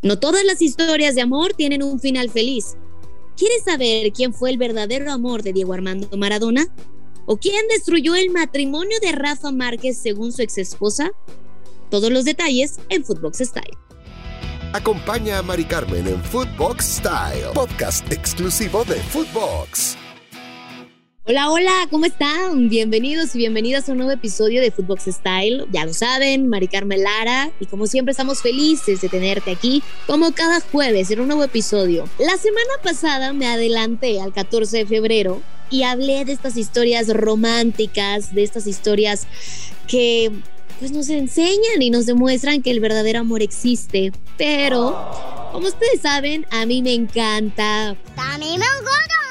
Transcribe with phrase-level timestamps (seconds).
[0.00, 2.76] No todas las historias de amor tienen un final feliz.
[3.36, 6.66] ¿Quieres saber quién fue el verdadero amor de Diego Armando Maradona?
[7.26, 11.10] ¿O quién destruyó el matrimonio de Rafa Márquez según su ex esposa?
[11.90, 13.76] Todos los detalles en Footbox Style.
[14.72, 19.96] Acompaña a Mari Carmen en Footbox Style, podcast exclusivo de Footbox.
[21.30, 22.70] Hola, hola, ¿cómo están?
[22.70, 25.66] Bienvenidos y bienvenidas a un nuevo episodio de Footbox Style.
[25.70, 30.32] Ya lo saben, Mari Carmen Lara, y como siempre estamos felices de tenerte aquí, como
[30.32, 32.08] cada jueves en un nuevo episodio.
[32.18, 38.34] La semana pasada me adelanté al 14 de febrero y hablé de estas historias románticas,
[38.34, 39.26] de estas historias
[39.86, 40.32] que
[40.78, 44.12] pues nos enseñan y nos demuestran que el verdadero amor existe.
[44.38, 44.96] Pero,
[45.52, 47.90] como ustedes saben, a mí me encanta.
[48.16, 49.27] A mí me encanta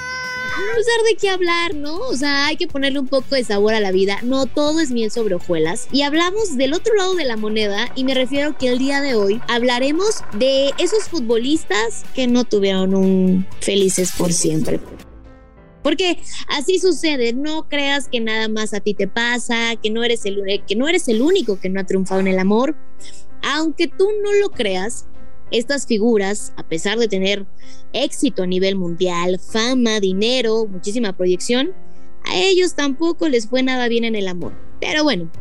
[0.79, 1.97] usar de qué hablar, ¿no?
[1.97, 4.20] O sea, hay que ponerle un poco de sabor a la vida.
[4.23, 5.88] No todo es miel sobre hojuelas.
[5.91, 9.16] Y hablamos del otro lado de la moneda y me refiero que el día de
[9.16, 14.80] hoy hablaremos de esos futbolistas que no tuvieron un felices por siempre.
[15.83, 16.19] Porque
[16.50, 20.41] así sucede, no creas que nada más a ti te pasa, que no eres el,
[20.67, 22.75] que no eres el único que no ha triunfado en el amor.
[23.41, 25.05] Aunque tú no lo creas,
[25.52, 27.45] estas figuras, a pesar de tener
[27.94, 31.73] éxito a nivel mundial, fama, dinero, muchísima proyección,
[32.26, 34.53] a ellos tampoco les fue nada bien en el amor.
[34.80, 35.31] Pero bueno,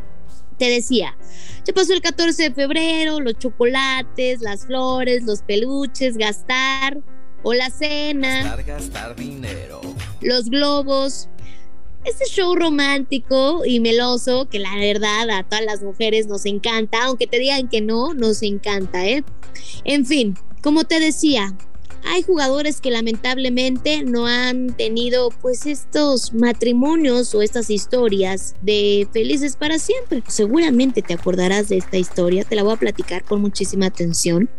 [0.57, 1.17] te decía,
[1.65, 6.99] ya pasó el 14 de febrero, los chocolates, las flores, los peluches, gastar
[7.43, 9.81] o la cena, gastar, gastar dinero.
[10.21, 11.29] los globos,
[12.07, 17.27] este show romántico y meloso que la verdad a todas las mujeres nos encanta, aunque
[17.27, 19.23] te digan que no, nos encanta, ¿eh?
[19.83, 21.55] En fin, como te decía,
[22.05, 29.55] hay jugadores que lamentablemente no han tenido pues estos matrimonios o estas historias de felices
[29.55, 30.23] para siempre.
[30.27, 34.49] Seguramente te acordarás de esta historia, te la voy a platicar con muchísima atención.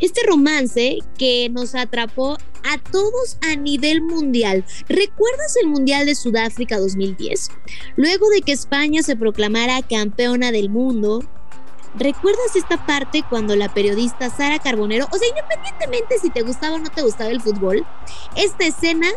[0.00, 4.64] Este romance que nos atrapó a todos a nivel mundial.
[4.88, 7.50] ¿Recuerdas el Mundial de Sudáfrica 2010?
[7.96, 11.22] Luego de que España se proclamara campeona del mundo,
[11.96, 16.78] ¿Recuerdas esta parte cuando la periodista Sara Carbonero, o sea, independientemente si te gustaba o
[16.78, 17.86] no te gustaba el fútbol,
[18.34, 19.08] esta escena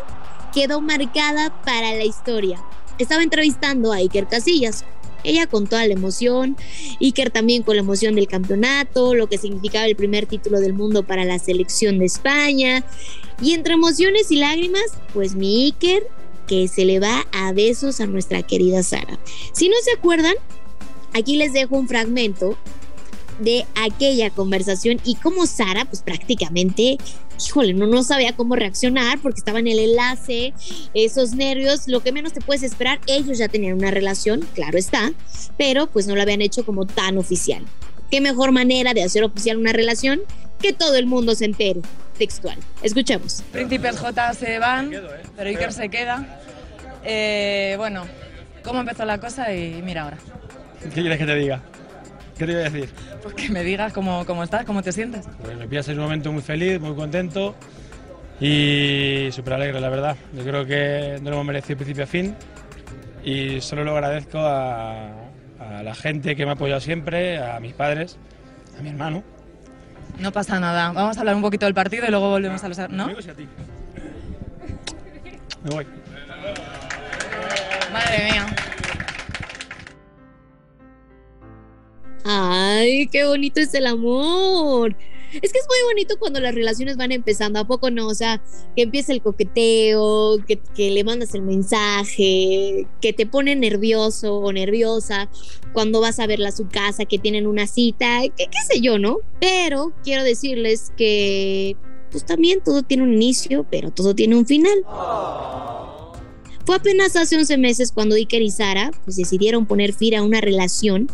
[0.54, 2.62] quedó marcada para la historia?
[2.98, 4.84] Estaba entrevistando a Iker Casillas.
[5.24, 6.56] Ella con toda la emoción,
[7.00, 11.02] Iker también con la emoción del campeonato, lo que significaba el primer título del mundo
[11.02, 12.84] para la selección de España.
[13.42, 16.06] Y entre emociones y lágrimas, pues mi Iker
[16.46, 19.18] que se le va a besos a nuestra querida Sara.
[19.52, 20.34] Si no se acuerdan,
[21.14, 22.56] Aquí les dejo un fragmento
[23.40, 26.98] de aquella conversación y cómo Sara, pues prácticamente,
[27.46, 30.52] híjole, no, no sabía cómo reaccionar porque estaba en el enlace,
[30.94, 35.12] esos nervios, lo que menos te puedes esperar, ellos ya tenían una relación, claro está,
[35.56, 37.64] pero pues no lo habían hecho como tan oficial.
[38.10, 40.20] ¿Qué mejor manera de hacer oficial una relación
[40.60, 41.80] que todo el mundo se entere?
[42.18, 42.58] Textual.
[42.82, 43.44] Escuchemos.
[43.52, 44.90] Príncipes J se van,
[45.36, 46.40] pero Iker se queda.
[47.04, 48.06] Eh, bueno,
[48.64, 49.54] ¿cómo empezó la cosa?
[49.54, 50.18] Y mira ahora.
[50.82, 51.60] ¿Qué quieres que te diga?
[52.36, 52.90] ¿Qué te voy a decir?
[53.22, 55.26] Pues que me digas cómo, cómo estás, cómo te sientes.
[55.42, 57.54] Pues me pillas en un momento muy feliz, muy contento
[58.40, 60.16] y súper alegre, la verdad.
[60.32, 62.36] Yo creo que no lo hemos merecido principio a fin
[63.24, 65.08] y solo lo agradezco a,
[65.58, 68.18] a la gente que me ha apoyado siempre, a mis padres,
[68.78, 69.24] a mi hermano.
[70.18, 70.92] No pasa nada.
[70.92, 72.78] Vamos a hablar un poquito del partido y luego volvemos a los...
[72.90, 73.06] ¿No?
[73.06, 73.48] A ti.
[75.64, 75.86] Me voy.
[77.92, 78.46] Madre mía.
[82.78, 84.94] Ay, qué bonito es el amor.
[85.32, 88.06] Es que es muy bonito cuando las relaciones van empezando, ¿a poco no?
[88.06, 88.40] O sea,
[88.74, 95.28] que empieza el coqueteo, que, le mandas el mensaje, que te pone nervioso o nerviosa
[95.72, 99.18] cuando vas a verla a su casa, que tienen una cita, qué sé yo, ¿no?
[99.40, 101.76] Pero quiero decirles que
[102.10, 104.78] pues también todo tiene un inicio, pero todo tiene un final.
[106.68, 110.42] Fue apenas hace 11 meses cuando Iker y Sara pues, decidieron poner fin a una
[110.42, 111.08] relación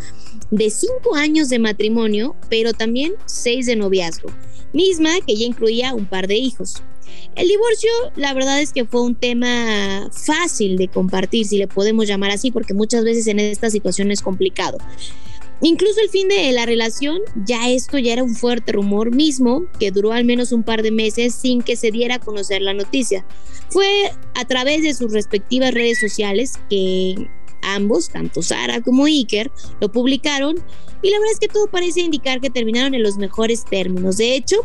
[0.51, 4.31] de 5 años de matrimonio, pero también 6 de noviazgo,
[4.73, 6.83] misma que ya incluía un par de hijos.
[7.37, 12.09] El divorcio, la verdad es que fue un tema fácil de compartir, si le podemos
[12.09, 14.79] llamar así, porque muchas veces en esta situación es complicado.
[15.64, 19.90] Incluso el fin de la relación, ya esto ya era un fuerte rumor mismo que
[19.90, 23.25] duró al menos un par de meses sin que se diera a conocer la noticia.
[23.70, 27.31] Fue a través de sus respectivas redes sociales que
[27.62, 29.50] ambos, tanto Sara como Iker,
[29.81, 30.56] lo publicaron
[31.00, 34.19] y la verdad es que todo parece indicar que terminaron en los mejores términos.
[34.19, 34.56] De hecho,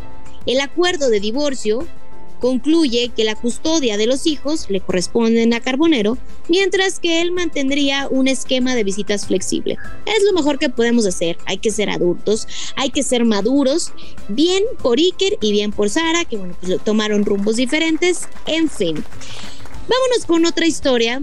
[0.44, 1.86] el acuerdo de divorcio
[2.40, 8.08] concluye que la custodia de los hijos le corresponde a Carbonero, mientras que él mantendría
[8.10, 9.76] un esquema de visitas flexible.
[10.06, 11.38] Es lo mejor que podemos hacer.
[11.46, 13.92] Hay que ser adultos, hay que ser maduros,
[14.28, 18.28] bien por Iker y bien por Sara, que bueno, pues tomaron rumbos diferentes.
[18.46, 19.04] En fin.
[19.88, 21.22] Vámonos con otra historia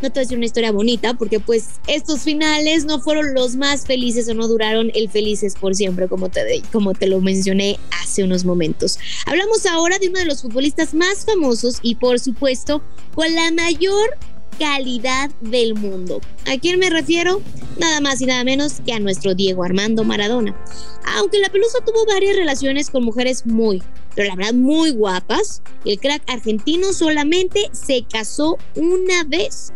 [0.00, 3.56] no te voy a decir una historia bonita, porque pues estos finales no fueron los
[3.56, 7.78] más felices o no duraron el felices por siempre, como te, como te lo mencioné
[8.02, 8.98] hace unos momentos.
[9.26, 12.82] Hablamos ahora de uno de los futbolistas más famosos y por supuesto
[13.14, 14.10] con la mayor
[14.58, 16.20] calidad del mundo.
[16.46, 17.40] ¿A quién me refiero?
[17.78, 20.56] Nada más y nada menos que a nuestro Diego Armando Maradona.
[21.16, 23.82] Aunque la Pelusa tuvo varias relaciones con mujeres muy,
[24.14, 29.72] pero la verdad muy guapas, el crack argentino solamente se casó una vez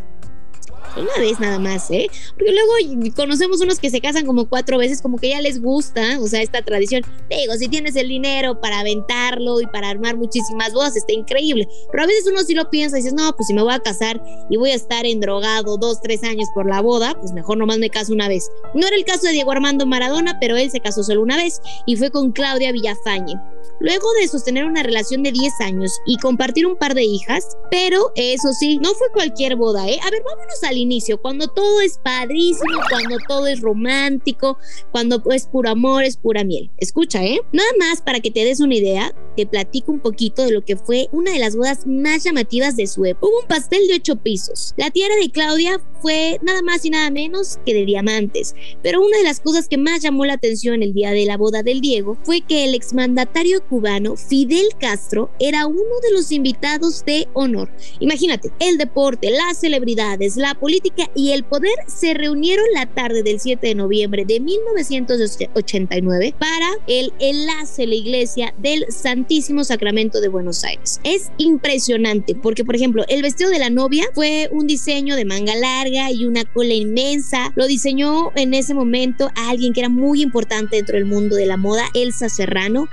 [0.96, 2.08] una vez nada más, ¿eh?
[2.36, 6.18] Porque luego conocemos unos que se casan como cuatro veces, como que ya les gusta,
[6.20, 7.02] o sea, esta tradición.
[7.30, 11.68] digo, si tienes el dinero para aventarlo y para armar muchísimas bodas, está increíble.
[11.90, 13.80] Pero a veces uno sí lo piensa y dices, no, pues si me voy a
[13.80, 17.78] casar y voy a estar endrogado dos, tres años por la boda, pues mejor nomás
[17.78, 18.50] me caso una vez.
[18.74, 21.60] No era el caso de Diego Armando Maradona, pero él se casó solo una vez
[21.86, 23.34] y fue con Claudia Villafañe.
[23.80, 28.12] Luego de sostener una relación de 10 años y compartir un par de hijas, pero
[28.14, 29.98] eso sí, no fue cualquier boda, ¿eh?
[30.04, 34.58] A ver, vámonos al inicio, cuando todo es padrísimo, cuando todo es romántico,
[34.90, 36.70] cuando es puro amor, es pura miel.
[36.78, 37.40] Escucha, ¿eh?
[37.52, 40.76] Nada más para que te des una idea, te platico un poquito de lo que
[40.76, 43.26] fue una de las bodas más llamativas de su época.
[43.26, 44.74] Hubo un pastel de ocho pisos.
[44.76, 49.18] La tiara de Claudia fue nada más y nada menos que de diamantes, pero una
[49.18, 52.18] de las cosas que más llamó la atención el día de la boda del Diego
[52.24, 57.70] fue que el exmandatario cubano Fidel Castro era uno de los invitados de honor.
[58.00, 63.40] Imagínate, el deporte, las celebridades, la política y el poder se reunieron la tarde del
[63.40, 70.62] 7 de noviembre de 1989 para el enlace la iglesia del Santísimo Sacramento de Buenos
[70.62, 71.00] Aires.
[71.02, 75.56] Es impresionante porque, por ejemplo, el vestido de la novia fue un diseño de manga
[75.56, 77.52] larga y una cola inmensa.
[77.56, 81.56] Lo diseñó en ese momento alguien que era muy importante dentro del mundo de la
[81.56, 82.86] moda, Elsa Serrano.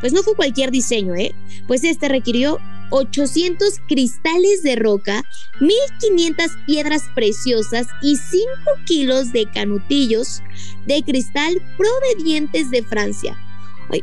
[0.00, 1.32] Pues no fue cualquier diseño, ¿eh?
[1.68, 2.58] Pues este requirió
[2.90, 5.22] 800 cristales de roca,
[5.60, 8.46] 1500 piedras preciosas y 5
[8.86, 10.42] kilos de canutillos
[10.86, 13.36] de cristal provenientes de Francia.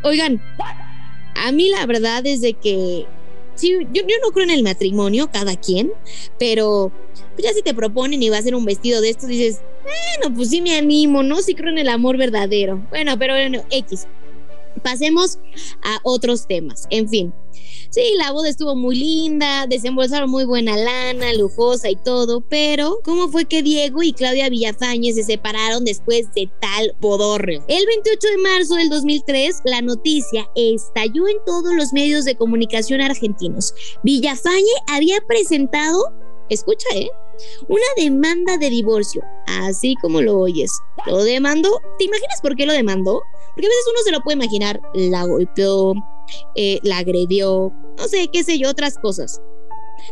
[0.03, 0.41] Oigan,
[1.35, 3.05] a mí la verdad es de que
[3.55, 5.91] sí, yo, yo, no creo en el matrimonio, cada quien,
[6.39, 6.91] pero
[7.33, 10.35] pues ya si te proponen y va a ser un vestido de estos, dices, bueno,
[10.35, 11.41] pues sí me animo, ¿no?
[11.41, 12.85] Sí creo en el amor verdadero.
[12.89, 14.07] Bueno, pero bueno, X.
[14.83, 15.39] Pasemos
[15.83, 16.85] a otros temas.
[16.89, 17.33] En fin,
[17.95, 23.29] sí, la boda estuvo muy linda, desembolsaron muy buena lana, lujosa y todo, pero ¿cómo
[23.29, 27.63] fue que Diego y Claudia Villafañe se separaron después de tal bodorreo?
[27.69, 32.99] El 28 de marzo del 2003, la noticia estalló en todos los medios de comunicación
[32.99, 33.73] argentinos.
[34.03, 36.03] Villafañe había presentado,
[36.49, 37.09] escucha, ¿eh?
[37.69, 40.71] Una demanda de divorcio, así como lo oyes.
[41.05, 41.81] Lo demandó.
[41.97, 43.21] ¿Te imaginas por qué lo demandó?
[43.53, 45.93] Porque a veces uno se lo puede imaginar, la golpeó,
[46.55, 49.41] eh, la agredió, no sé, qué sé yo, otras cosas.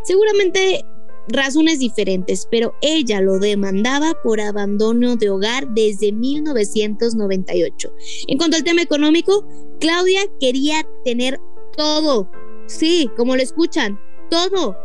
[0.03, 0.85] Seguramente
[1.27, 7.93] razones diferentes, pero ella lo demandaba por abandono de hogar desde 1998.
[8.27, 9.45] En cuanto al tema económico,
[9.79, 11.39] Claudia quería tener
[11.75, 12.29] todo.
[12.67, 13.99] Sí, como lo escuchan,
[14.29, 14.75] todo.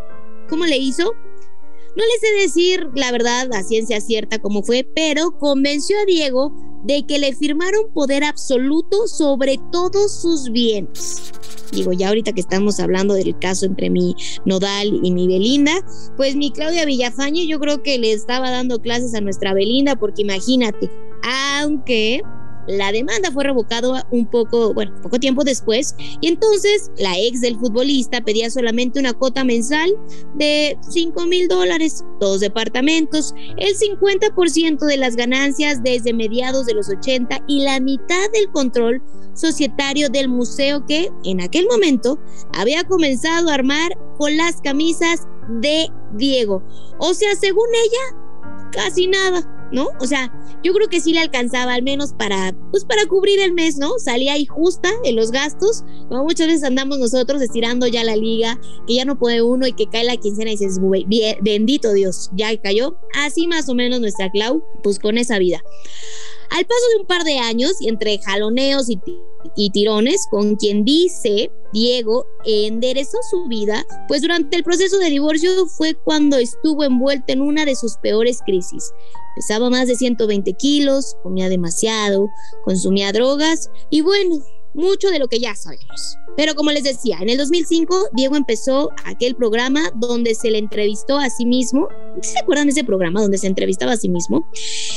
[0.49, 1.15] ¿Cómo le hizo?
[1.97, 6.53] No les sé decir la verdad a ciencia cierta cómo fue, pero convenció a Diego
[6.89, 11.33] de que le firmaron poder absoluto sobre todos sus bienes.
[11.71, 14.17] Digo, ya ahorita que estamos hablando del caso entre mi
[14.47, 15.85] Nodal y mi Belinda,
[16.17, 20.23] pues mi Claudia Villafañe yo creo que le estaba dando clases a nuestra Belinda, porque
[20.23, 20.91] imagínate,
[21.61, 22.23] aunque
[22.69, 27.59] la demanda fue revocada un poco, bueno, poco tiempo después, y entonces la ex del
[27.59, 29.91] futbolista pedía solamente una cuota mensal
[30.35, 36.89] de 5 mil dólares, dos departamentos, el 50% de las ganancias desde mediados de los
[36.89, 39.03] 80 y la mitad del control
[39.35, 42.19] societario del museo que en aquel momento
[42.55, 45.27] había comenzado a armar con las camisas
[45.61, 46.63] de Diego.
[46.99, 49.58] O sea, según ella, casi nada.
[49.73, 49.89] ¿No?
[50.01, 50.33] O sea,
[50.63, 53.99] yo creo que sí le alcanzaba al menos para, pues para cubrir el mes, ¿no?
[53.99, 58.61] Salía ahí justa en los gastos, como muchas veces andamos nosotros estirando ya la liga,
[58.87, 60.81] que ya no puede uno y que cae la quincena y dices,
[61.43, 62.99] bendito Dios, ya cayó.
[63.15, 65.63] Así más o menos nuestra Clau, pues con esa vida.
[66.51, 68.99] Al paso de un par de años y entre jaloneos y,
[69.57, 75.67] y, tirones, con quien dice Diego enderezó su vida, pues durante el proceso de divorcio
[75.67, 78.93] fue cuando estuvo envuelto en una de sus peores crisis.
[79.37, 82.29] Pesaba más de 120 kilos, comía demasiado,
[82.65, 84.37] consumía drogas y bueno,
[84.75, 86.17] mucho de lo que ya sabemos.
[86.37, 91.19] Pero como les decía, en el 2005 Diego empezó aquel programa donde se le entrevistó
[91.19, 91.89] a sí mismo.
[92.23, 94.49] ¿Se acuerdan de ese programa donde se entrevistaba a sí mismo?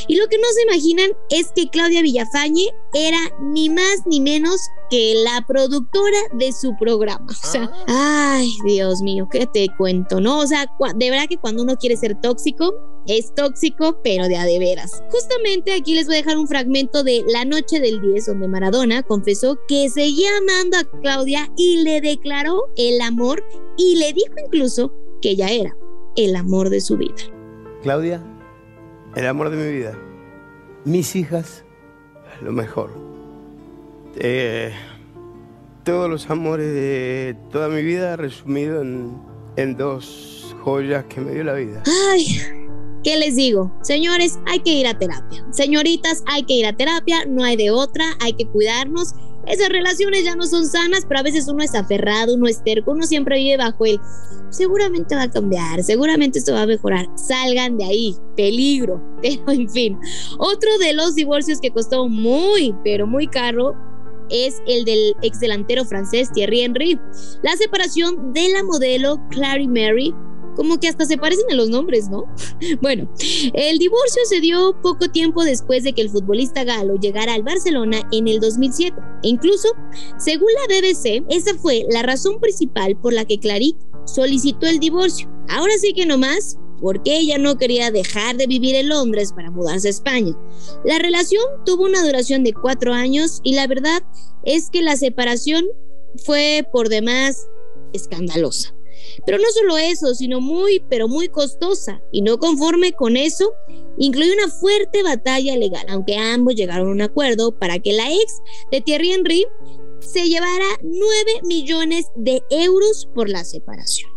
[0.07, 4.59] Y lo que no se imaginan es que Claudia Villafañe era ni más ni menos
[4.91, 7.25] que la productora de su programa.
[7.29, 10.19] O sea, ay, Dios mío, ¿qué te cuento?
[10.19, 10.39] ¿No?
[10.39, 12.73] O sea, de verdad que cuando uno quiere ser tóxico,
[13.07, 15.03] es tóxico, pero de a de veras.
[15.11, 19.03] Justamente aquí les voy a dejar un fragmento de La Noche del 10, donde Maradona
[19.03, 23.43] confesó que seguía amando a Claudia y le declaró el amor
[23.77, 25.75] y le dijo incluso que ella era
[26.15, 27.15] el amor de su vida.
[27.83, 28.21] Claudia,
[29.15, 29.97] el amor de mi vida.
[30.85, 31.63] Mis hijas,
[32.41, 32.91] lo mejor.
[34.17, 34.73] Eh,
[35.83, 39.17] todos los amores de toda mi vida resumido en,
[39.55, 41.83] en dos joyas que me dio la vida.
[42.11, 42.60] Ay,
[43.03, 43.71] ¿Qué les digo?
[43.81, 45.43] Señores, hay que ir a terapia.
[45.51, 49.13] Señoritas, hay que ir a terapia, no hay de otra, hay que cuidarnos.
[49.47, 52.91] Esas relaciones ya no son sanas, pero a veces uno es aferrado, uno es terco,
[52.91, 53.99] uno siempre vive bajo él.
[54.51, 57.07] Seguramente va a cambiar, seguramente esto va a mejorar.
[57.15, 59.01] Salgan de ahí, peligro.
[59.21, 59.99] Pero en fin,
[60.37, 63.75] otro de los divorcios que costó muy, pero muy caro
[64.29, 66.99] es el del ex delantero francés Thierry Henry.
[67.43, 70.13] La separación de la modelo Clary Mary
[70.55, 72.25] como que hasta se parecen a los nombres, ¿no?
[72.81, 73.09] Bueno,
[73.53, 78.07] el divorcio se dio poco tiempo después de que el futbolista galo llegara al Barcelona
[78.11, 78.95] en el 2007.
[79.23, 79.69] E incluso,
[80.17, 85.29] según la BBC, esa fue la razón principal por la que Claric solicitó el divorcio.
[85.49, 89.51] Ahora sí que no más, porque ella no quería dejar de vivir en Londres para
[89.51, 90.35] mudarse a España.
[90.83, 94.03] La relación tuvo una duración de cuatro años y la verdad
[94.43, 95.65] es que la separación
[96.25, 97.47] fue por demás
[97.93, 98.73] escandalosa.
[99.25, 102.01] Pero no solo eso, sino muy, pero muy costosa.
[102.11, 103.53] Y no conforme con eso,
[103.97, 108.41] incluye una fuerte batalla legal, aunque ambos llegaron a un acuerdo para que la ex
[108.71, 109.45] de Thierry Henry
[109.99, 114.09] se llevara 9 millones de euros por la separación.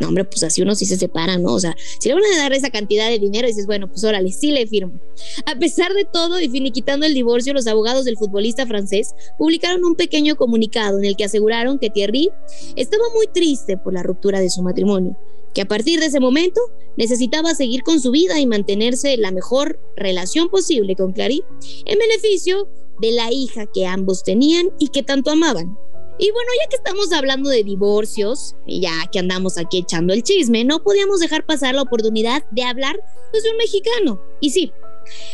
[0.00, 1.54] No, hombre, pues así uno sí se separa, ¿no?
[1.54, 4.32] O sea, si le van a dar esa cantidad de dinero, dices, bueno, pues órale,
[4.32, 5.00] sí le firmo.
[5.46, 9.94] A pesar de todo y finiquitando el divorcio, los abogados del futbolista francés publicaron un
[9.94, 12.30] pequeño comunicado en el que aseguraron que Thierry
[12.76, 15.16] estaba muy triste por la ruptura de su matrimonio,
[15.54, 16.60] que a partir de ese momento
[16.96, 21.42] necesitaba seguir con su vida y mantenerse la mejor relación posible con Clary
[21.86, 22.68] en beneficio
[23.00, 25.76] de la hija que ambos tenían y que tanto amaban.
[26.18, 30.22] Y bueno, ya que estamos hablando de divorcios, y ya que andamos aquí echando el
[30.22, 32.96] chisme, no podíamos dejar pasar la oportunidad de hablar
[33.30, 34.20] pues, de un mexicano.
[34.40, 34.72] Y sí,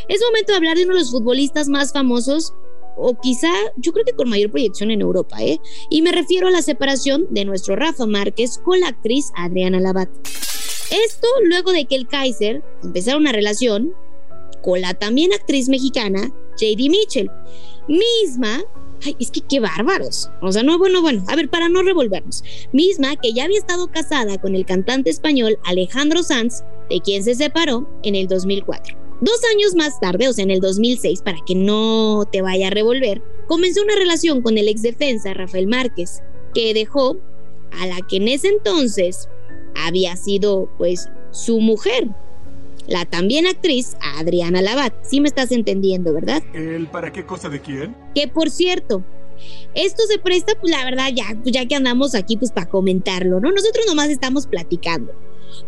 [0.09, 2.55] es momento de hablar de uno de los futbolistas más famosos,
[2.97, 5.59] o quizá yo creo que con mayor proyección en Europa, ¿eh?
[5.91, 10.09] Y me refiero a la separación de nuestro Rafa Márquez con la actriz Adriana Labat.
[10.91, 13.95] Esto luego de que el Kaiser empezara una relación
[14.63, 17.31] con la también actriz mexicana JD Mitchell,
[17.89, 18.63] misma
[19.05, 20.31] Ay, es que qué bárbaros.
[20.43, 22.43] O sea, no, bueno, bueno, a ver, para no revolvernos.
[22.73, 27.35] Misma que ya había estado casada con el cantante español Alejandro Sanz, de quien se
[27.35, 28.97] separó en el 2004.
[29.23, 32.71] Dos años más tarde, o sea, en el 2006, para que no te vaya a
[32.71, 36.23] revolver, comenzó una relación con el ex defensa Rafael Márquez,
[36.55, 37.19] que dejó
[37.73, 39.29] a la que en ese entonces
[39.77, 42.09] había sido, pues, su mujer,
[42.91, 44.93] la también actriz Adriana Labat.
[45.05, 46.43] Sí me estás entendiendo, ¿verdad?
[46.53, 47.97] ¿El para qué cosa de quién?
[48.15, 49.05] Que por cierto,
[49.75, 53.41] esto se presta, pues la verdad, ya, pues, ya que andamos aquí, pues para comentarlo,
[53.41, 53.53] ¿no?
[53.53, 55.15] Nosotros nomás estamos platicando.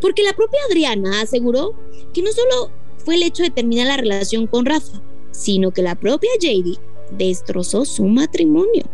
[0.01, 1.75] Porque la propia Adriana aseguró
[2.13, 5.01] que no solo fue el hecho de terminar la relación con Rafa,
[5.31, 6.79] sino que la propia JD
[7.17, 8.85] destrozó su matrimonio.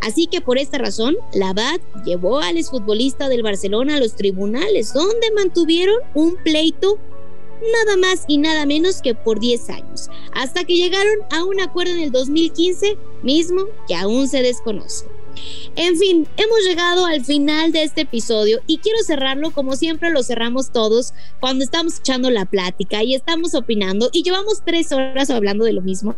[0.00, 5.30] Así que por esta razón, Labat llevó al exfutbolista del Barcelona a los tribunales, donde
[5.32, 6.98] mantuvieron un pleito
[7.60, 11.92] nada más y nada menos que por 10 años, hasta que llegaron a un acuerdo
[11.92, 15.06] en el 2015, mismo que aún se desconoce.
[15.76, 20.22] En fin, hemos llegado al final de este episodio y quiero cerrarlo como siempre lo
[20.22, 25.64] cerramos todos cuando estamos echando la plática y estamos opinando y llevamos tres horas hablando
[25.64, 26.16] de lo mismo.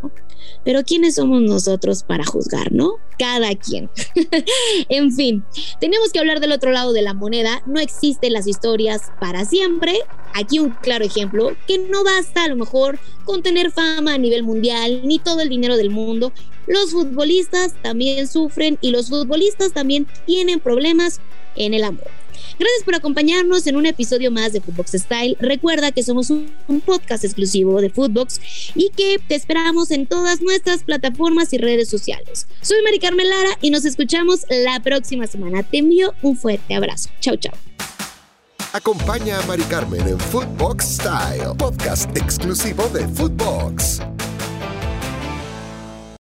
[0.65, 2.95] Pero ¿quiénes somos nosotros para juzgar, no?
[3.17, 3.89] Cada quien.
[4.89, 5.43] en fin,
[5.79, 7.61] tenemos que hablar del otro lado de la moneda.
[7.65, 9.99] No existen las historias para siempre.
[10.33, 14.43] Aquí un claro ejemplo que no basta a lo mejor con tener fama a nivel
[14.43, 16.33] mundial ni todo el dinero del mundo
[16.67, 21.19] los futbolistas también sufren y los futbolistas también tienen problemas
[21.55, 22.09] en el amor.
[22.59, 25.37] Gracias por acompañarnos en un episodio más de Footbox Style.
[25.39, 26.51] Recuerda que somos un,
[26.85, 28.39] podcast exclusivo de Footbox
[28.75, 32.47] y que te esperamos en todas nuestras plataformas y redes sociales.
[32.61, 35.63] Soy Mari Carmen Lara y nos escuchamos la próxima semana.
[35.63, 37.09] Te envío un fuerte abrazo.
[37.21, 37.53] Chau, chau.
[38.73, 44.01] Acompaña a Mari Carmen en Footbox Style, podcast exclusivo de Footbox.